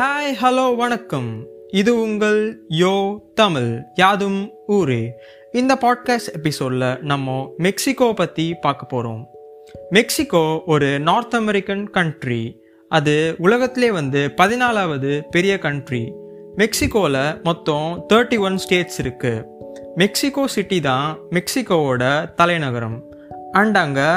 Hi 0.00 0.34
hello 0.42 0.76
வணக்கம். 0.76 1.46
இது 1.70 2.00
உங்கள் 2.00 2.38
யோ 2.68 3.18
தமிழ் 3.34 3.82
யாதும் 3.94 4.52
ஊரே. 4.66 5.12
இந்த 5.52 5.78
பாட்காஸ்ட் 5.80 6.30
எபிசோடில் 6.32 6.98
நம்ம 7.00 7.50
மெக்சிகோ 7.56 8.12
பற்றி 8.12 8.54
பார்க்க 8.54 8.86
போகிறோம் 8.86 9.28
மெக்சிகோ 9.90 10.62
ஒரு 10.66 11.00
நார்த் 11.00 11.34
அமெரிக்கன் 11.34 11.90
கண்ட்ரி 11.90 12.60
அது 12.88 13.34
உலகத்திலே 13.38 13.90
வந்து 13.90 14.34
பதினாலாவது 14.36 15.22
பெரிய 15.30 15.58
கண்ட்ரி 15.58 16.12
மெக்சிகோவில் 16.56 17.42
மொத்தம் 17.42 18.06
தேர்ட்டி 18.12 18.40
ஒன் 18.40 18.56
ஸ்டேட்ஸ் 18.56 19.00
இருக்குது 19.02 19.44
மெக்சிகோ 19.94 20.46
சிட்டி 20.46 20.80
தான் 20.80 21.18
மெக்சிகோவோட 21.30 22.34
தலைநகரம். 22.34 22.98
அண்ட் 23.52 23.76
அங்கே 23.76 24.10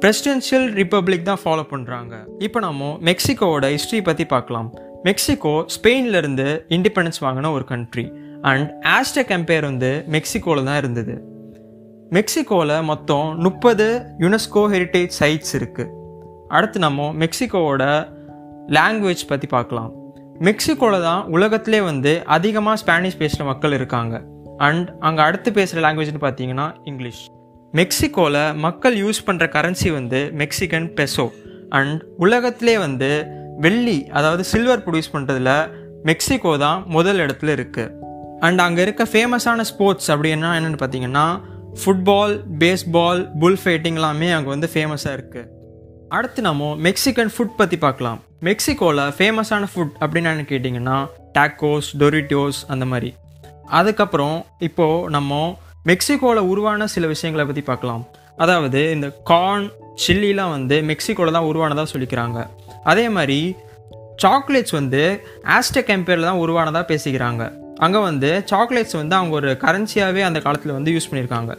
பிரசிடென்ஷியல் 0.00 0.66
ரிப்பப்ளிக் 0.80 1.22
தான் 1.22 1.44
ஃபாலோ 1.44 1.62
பண்ணுறாங்க 1.70 2.14
இப்போ 2.38 2.60
நம்ம 2.60 2.98
மெக்சிகோவோட 3.00 3.66
ஹிஸ்ட்ரி 3.68 4.02
பற்றி 4.02 4.24
பார்க்கலாம். 4.24 4.68
மெக்சிகோ 5.04 5.66
ஸ்பெயின்லேருந்து 5.76 6.46
இண்டிபெண்டன்ஸ் 6.68 7.20
வாங்கின 7.20 7.50
ஒரு 7.50 7.64
கண்ட்ரி 7.64 8.12
அண்ட் 8.42 8.70
ஆஸ்டெக் 8.84 9.32
எம்பையர் 9.36 9.62
வந்து 9.62 10.04
மெக்சிகோவில் 10.14 10.64
தான் 10.64 10.76
இருந்தது. 10.76 11.14
மெக்சிகோவில் 12.10 12.82
மொத்தம் 12.82 13.38
முப்பது 13.38 13.86
யுனெஸ்கோ 14.18 14.62
ஹெரிட்டேஜ் 14.74 15.12
சைட்ஸ் 15.20 15.54
இருக்குது 15.58 15.92
அடுத்து 16.48 16.78
நம்ம 16.78 17.12
மெக்சிகோவோட 17.12 17.84
லாங்குவேஜ் 18.68 19.24
பற்றி 19.28 19.46
பார்க்கலாம். 19.46 19.92
மெக்சிகோவில் 20.40 21.00
தான் 21.00 21.22
உலகத்திலே 21.26 21.80
வந்து 21.80 22.22
அதிகமாக 22.24 22.76
ஸ்பானிஷ் 22.76 23.18
பேசுகிற 23.18 23.44
மக்கள் 23.44 23.72
இருக்காங்க. 23.72 24.14
அண்ட் 24.58 24.90
அங்கே 25.00 25.22
அடுத்து 25.22 25.52
பேசுகிற 25.52 25.80
லாங்குவேஜ்னு 25.86 26.22
பார்த்தீங்கன்னா 26.26 26.74
இங்கிலீஷ் 26.84 27.24
மெக்சிகோவில் 27.74 28.54
மக்கள் 28.54 28.94
யூஸ் 28.94 29.26
பண்ணுற 29.26 29.48
கரன்சி 29.56 29.92
வந்து 29.92 30.30
மெக்சிகன் 30.32 30.86
பெசோ 30.94 31.26
அண்ட் 31.68 32.02
உலகத்திலே 32.16 32.78
வந்து 32.78 33.10
வெள்ளி 33.64 33.98
அதாவது 34.18 34.42
சில்வர் 34.52 34.82
ப்ரொடியூஸ் 34.84 35.12
பண்ணுறதுல 35.14 35.52
மெக்சிகோ 36.04 36.52
தான் 36.64 36.80
முதல் 36.96 37.20
இடத்துல 37.24 37.52
இருக்குது 37.58 37.92
அண்ட் 38.46 38.60
அங்கே 38.64 38.82
இருக்க 38.82 39.04
ஃபேமஸான 39.12 39.64
ஸ்போர்ட்ஸ் 39.70 40.08
அப்படின்னா 40.14 40.50
என்னென்னு 40.58 40.80
பார்த்தீங்கன்னா 40.82 41.26
ஃபுட்பால் 41.82 42.34
பேஸ்பால் 42.62 43.20
புல் 43.40 43.60
ஃபைட்டிங் 43.62 43.98
எல்லாமே 44.00 44.28
அங்கே 44.36 44.50
வந்து 44.54 44.68
ஃபேமஸாக 44.74 45.16
இருக்குது 45.18 45.48
அடுத்து 46.16 46.40
நம்ம 46.48 46.68
மெக்சிகன் 46.86 47.30
ஃபுட் 47.34 47.56
பற்றி 47.60 47.76
பார்க்கலாம். 47.84 48.18
மெக்சிகோவில் 48.48 49.02
ஃபேமஸான 49.16 49.64
ஃபுட் 49.72 49.94
அப்படின்னு 50.02 50.44
கேட்டிங்கன்னா 50.50 50.96
டாக்கோஸ் 51.36 51.88
டொரிட்டோஸ் 52.00 52.60
அந்த 52.72 52.84
மாதிரி. 52.84 53.10
அதுக்கப்புறம் 53.78 54.36
இப்போது 54.68 55.10
நம்ம 55.16 55.40
மெக்சிகோவில் 55.90 56.48
உருவான 56.52 56.86
சில 56.94 57.06
விஷயங்களை 57.14 57.46
பற்றி 57.46 57.62
பார்க்கலாம். 57.70 58.04
அதாவது 58.44 58.80
இந்த 58.96 59.08
கார்ன் 59.32 59.66
சில்லிலாம் 60.04 60.54
வந்து 60.56 60.76
மெக்சிகோவில் 60.90 61.36
தான் 61.36 61.48
உருவானதாக 61.50 61.88
சொல்லிக்கிறாங்க. 61.92 62.38
அதே 62.92 63.06
மாதிரி 63.16 63.40
சாக்லேட்ஸ் 64.22 64.74
வந்து 64.80 65.02
ஆஸ்டெக் 65.56 65.92
எம்பையரில் 65.96 66.28
தான் 66.30 66.42
உருவானதாக 66.44 66.84
பேசிக்கிறாங்க. 66.90 67.42
அங்கே 67.84 68.00
வந்து 68.08 68.30
சாக்லேட்ஸ் 68.50 68.96
வந்து 69.00 69.14
அவங்க 69.18 69.34
ஒரு 69.40 69.50
கரன்சியாகவே 69.64 70.22
அந்த 70.28 70.38
காலத்தில் 70.44 70.76
வந்து 70.76 70.92
யூஸ் 70.96 71.08
பண்ணியிருக்காங்க 71.10 71.54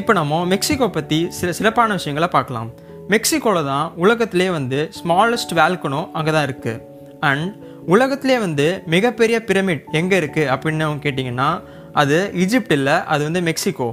இப்போ 0.00 0.12
நம்ம 0.18 0.40
மெக்சிகோ 0.52 0.86
பற்றி 0.96 1.18
சில 1.38 1.50
சிறப்பான 1.58 1.94
விஷயங்களை 1.98 2.28
பார்க்கலாம். 2.36 2.70
மெக்சிகோவில் 3.12 3.68
தான் 3.70 3.86
உலகத்திலே 4.04 4.48
வந்து 4.58 4.78
ஸ்மாலஸ்ட் 4.98 5.52
வேல்கனோ 5.60 6.00
அங்கே 6.18 6.32
தான் 6.36 6.46
இருக்குது 6.48 6.82
அண்ட் 7.30 7.48
உலகத்திலே 7.94 8.36
வந்து 8.46 8.66
மிகப்பெரிய 8.94 9.38
பிரமிட் 9.48 9.84
எங்கே 10.00 10.16
இருக்குது 10.22 10.50
அப்படின்னு 10.54 11.02
கேட்டிங்கன்னா 11.06 11.48
அது 12.02 12.18
ஈஜிப்ட் 12.44 12.74
இல்லை 12.78 12.96
அது 13.14 13.22
வந்து 13.28 13.42
மெக்சிகோ. 13.48 13.88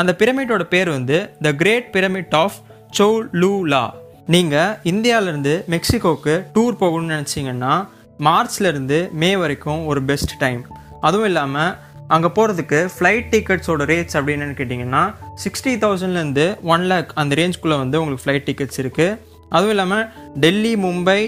அந்த 0.00 0.12
பிரமிட்டோட 0.20 0.64
பேர் 0.72 0.88
வந்து 0.96 1.18
the 1.44 1.52
great 1.60 1.86
pyramid 1.94 2.34
of 2.42 2.56
Cholula 3.40 3.84
நீங்கள் 4.28 4.76
இந்தியாவிலேருந்து 4.82 5.52
மெக்சிகோவுக்கு 5.70 6.32
டூர் 6.54 6.78
போகணும்னு 6.80 7.14
நினச்சிங்கன்னா 7.14 7.74
மார்ச்லேருந்து 8.20 8.98
மே 9.12 9.36
வரைக்கும் 9.36 9.86
ஒரு 9.86 10.00
பெஸ்ட் 10.02 10.34
டைம் 10.38 10.62
அதுவும் 11.00 11.24
இல்லாமல் 11.24 11.72
அங்கே 12.08 12.28
போகிறதுக்கு 12.28 12.80
ஃப்ளைட் 12.94 13.28
டிக்கெட்ஸோட 13.32 13.84
ரேட்ஸ் 13.84 14.16
அப்படின்னு 14.16 14.58
கேட்டிங்கன்னா 14.58 15.02
சிக்ஸ்டி 15.44 15.72
தௌசண்ட்லேருந்து 15.78 16.46
ஒன் 16.64 16.84
லேக் 16.86 17.10
அந்த 17.14 17.34
ரேஞ்ச்குள்ளே 17.34 17.78
வந்து 17.78 18.00
உங்களுக்கு 18.00 18.24
ஃப்ளைட் 18.24 18.46
டிக்கெட்ஸ் 18.46 18.80
இருக்குது 18.82 19.16
அதுவும் 19.48 19.70
இல்லாமல் 19.70 20.04
டெல்லி 20.40 20.76
மும்பை 20.76 21.20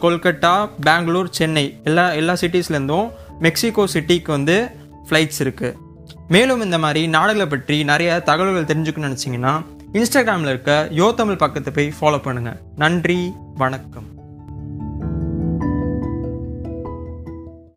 கொல்கட்டா 0.00 0.54
பெங்களூர் 0.84 1.30
சென்னை 1.30 1.66
எல்லா 1.84 2.12
எல்லா 2.12 2.34
சிட்டிஸ்லேருந்தும் 2.34 3.08
மெக்சிகோ 3.40 3.86
சிட்டிக்கு 3.94 4.30
வந்து 4.30 4.56
ஃப்ளைட்ஸ் 5.08 5.40
இருக்குது 5.40 5.74
மேலும் 6.28 6.60
இந்த 6.60 6.78
மாதிரி 6.78 7.06
நாடுகளை 7.06 7.46
பற்றி 7.46 7.84
நிறைய 7.84 8.10
தகவல்கள் 8.20 8.70
தெரிஞ்சுக்கணும்னு 8.70 9.10
நினச்சிங்கன்னா 9.10 9.54
இன்ஸ்டாகிராமில் 9.96 10.50
இருக்க 10.52 10.72
யோ 10.98 11.06
தமிழ் 11.14 11.40
பக்கத்தை 11.42 11.70
போய் 11.72 11.94
ஃபாலோ 11.98 12.18
பண்ணுங்கள் 12.24 12.58
நன்றி 12.76 13.18
வணக்கம். 13.54 14.08